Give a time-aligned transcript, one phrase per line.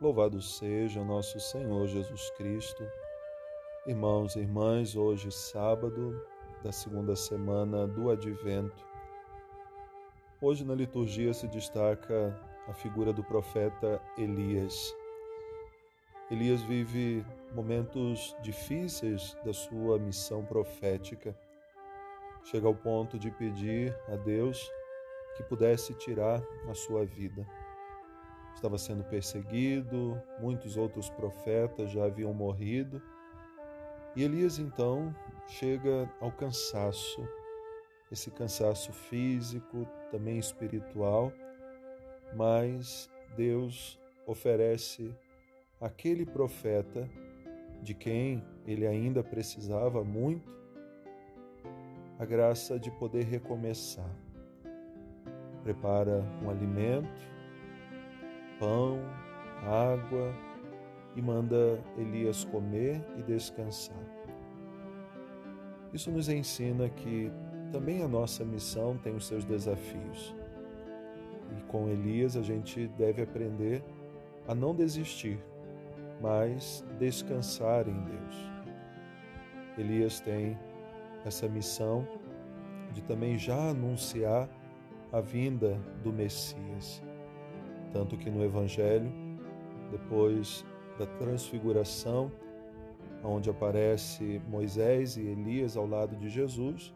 [0.00, 2.82] Louvado seja nosso Senhor Jesus Cristo.
[3.86, 6.18] Irmãos e irmãs, hoje sábado
[6.64, 8.82] da segunda semana do Advento.
[10.40, 12.34] Hoje na liturgia se destaca
[12.66, 14.96] a figura do profeta Elias.
[16.30, 17.22] Elias vive
[17.54, 21.38] momentos difíceis da sua missão profética.
[22.44, 24.66] Chega ao ponto de pedir a Deus
[25.36, 27.46] que pudesse tirar a sua vida.
[28.60, 33.00] Estava sendo perseguido, muitos outros profetas já haviam morrido.
[34.14, 35.16] E Elias então
[35.48, 37.26] chega ao cansaço,
[38.12, 41.32] esse cansaço físico, também espiritual,
[42.36, 45.10] mas Deus oferece
[45.80, 47.08] aquele profeta
[47.82, 50.54] de quem ele ainda precisava muito,
[52.18, 54.14] a graça de poder recomeçar.
[55.62, 57.39] Prepara um alimento,
[58.60, 59.00] pão,
[59.66, 60.32] água
[61.16, 63.96] e manda Elias comer e descansar.
[65.92, 67.32] Isso nos ensina que
[67.72, 70.36] também a nossa missão tem os seus desafios.
[71.58, 73.82] E com Elias a gente deve aprender
[74.46, 75.38] a não desistir,
[76.20, 78.50] mas descansar em Deus.
[79.78, 80.56] Elias tem
[81.24, 82.06] essa missão
[82.92, 84.48] de também já anunciar
[85.12, 87.02] a vinda do Messias.
[87.92, 89.10] Tanto que no Evangelho,
[89.90, 90.64] depois
[90.98, 92.30] da transfiguração,
[93.22, 96.94] onde aparece Moisés e Elias ao lado de Jesus,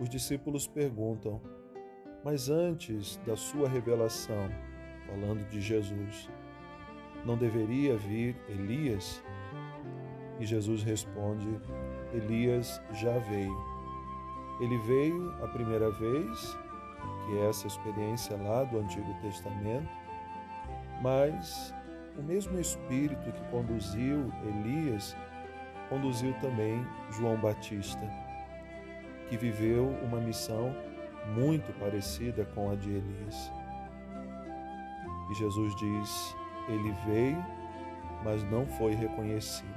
[0.00, 1.40] os discípulos perguntam:
[2.24, 4.48] Mas antes da sua revelação,
[5.06, 6.28] falando de Jesus,
[7.24, 9.22] não deveria vir Elias?
[10.38, 11.46] E Jesus responde:
[12.14, 13.70] Elias já veio.
[14.60, 16.58] Ele veio a primeira vez,
[17.26, 19.88] que é essa experiência lá do Antigo Testamento,
[21.00, 21.74] mas
[22.18, 25.16] o mesmo Espírito que conduziu Elias
[25.88, 28.08] conduziu também João Batista,
[29.28, 30.74] que viveu uma missão
[31.34, 33.52] muito parecida com a de Elias.
[35.30, 36.36] E Jesus diz:
[36.68, 37.44] ele veio,
[38.24, 39.68] mas não foi reconhecido.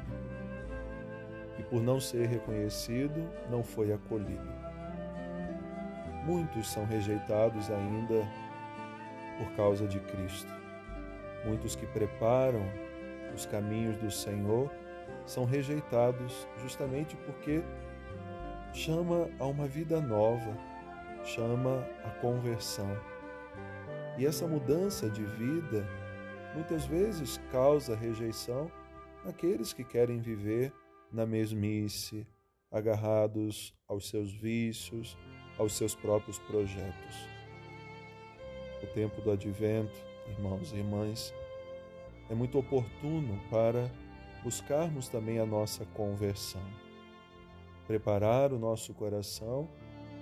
[1.58, 4.52] E por não ser reconhecido, não foi acolhido.
[6.26, 8.28] Muitos são rejeitados ainda
[9.38, 10.63] por causa de Cristo.
[11.46, 12.64] Muitos que preparam
[13.34, 14.72] os caminhos do Senhor
[15.26, 17.62] são rejeitados justamente porque
[18.74, 20.58] chama a uma vida nova,
[21.24, 22.98] chama a conversão.
[24.18, 25.88] E essa mudança de vida
[26.54, 28.72] muitas vezes causa rejeição
[29.26, 30.72] naqueles que querem viver
[31.12, 32.28] na mesmice,
[32.72, 35.18] agarrados aos seus vícios,
[35.58, 37.16] aos seus próprios projetos.
[38.82, 41.34] O tempo do advento, irmãos e irmãs,
[42.30, 43.90] é muito oportuno para
[44.44, 46.64] buscarmos também a nossa conversão,
[47.88, 49.70] preparar o nosso coração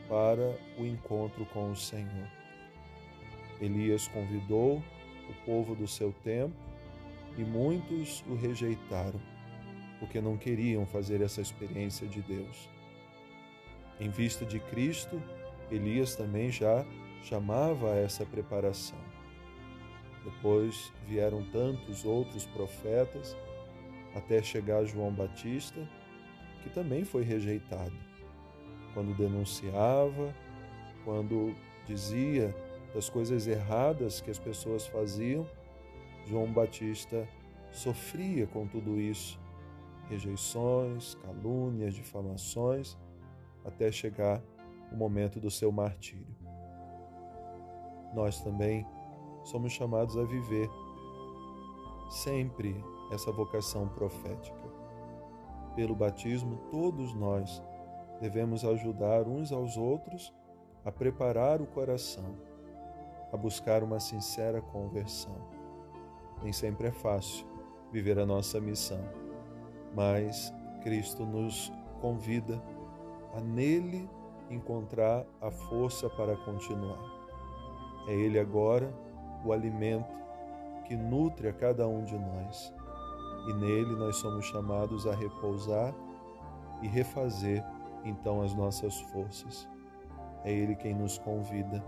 [0.07, 2.27] para o encontro com o Senhor.
[3.59, 4.83] Elias convidou
[5.29, 6.55] o povo do seu tempo
[7.37, 9.21] e muitos o rejeitaram,
[9.99, 12.69] porque não queriam fazer essa experiência de Deus.
[13.99, 15.21] Em vista de Cristo,
[15.69, 16.85] Elias também já
[17.23, 19.10] chamava a essa preparação.
[20.23, 23.35] Depois vieram tantos outros profetas,
[24.15, 25.87] até chegar João Batista,
[26.61, 27.95] que também foi rejeitado.
[28.93, 30.35] Quando denunciava,
[31.03, 31.55] quando
[31.87, 32.55] dizia
[32.93, 35.47] das coisas erradas que as pessoas faziam,
[36.27, 37.27] João Batista
[37.71, 39.39] sofria com tudo isso,
[40.09, 42.97] rejeições, calúnias, difamações,
[43.65, 44.41] até chegar
[44.91, 46.35] o momento do seu martírio.
[48.13, 48.85] Nós também
[49.43, 50.69] somos chamados a viver
[52.09, 54.71] sempre essa vocação profética.
[55.75, 57.61] Pelo batismo, todos nós
[58.19, 60.33] devemos ajudar uns aos outros
[60.83, 62.51] a preparar o coração
[63.31, 65.35] a buscar uma sincera conversão.
[66.43, 67.47] Nem sempre é fácil
[67.91, 69.03] viver a nossa missão,
[69.95, 71.71] mas Cristo nos
[72.01, 72.61] convida
[73.33, 74.09] a nele
[74.49, 76.99] encontrar a força para continuar.
[78.07, 78.93] É Ele agora
[79.43, 80.21] o alimento
[80.85, 82.73] que nutre a cada um de nós,
[83.47, 85.93] e nele nós somos chamados a repousar
[86.81, 87.63] e refazer
[88.03, 89.67] então as nossas forças.
[90.43, 91.83] É Ele quem nos convida.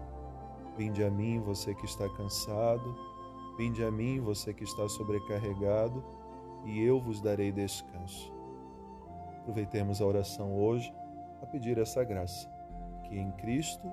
[0.77, 2.95] Vinde a mim, você que está cansado,
[3.57, 6.03] vinde a mim, você que está sobrecarregado,
[6.65, 8.33] e eu vos darei descanso.
[9.41, 10.93] Aproveitemos a oração hoje
[11.41, 12.49] a pedir essa graça,
[13.03, 13.91] que em Cristo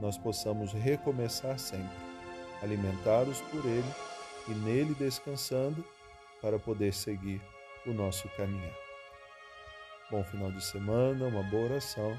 [0.00, 2.13] nós possamos recomeçar sempre,
[2.64, 3.94] alimentados por Ele
[4.48, 5.84] e nele descansando
[6.40, 7.40] para poder seguir
[7.86, 8.76] o nosso caminhar.
[10.10, 12.16] Bom final de semana, uma boa oração.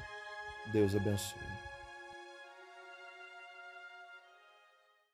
[0.71, 1.64] Deus abençoe.